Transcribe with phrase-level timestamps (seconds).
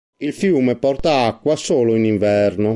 [0.17, 2.69] Il fiume porta acqua solo in inverno.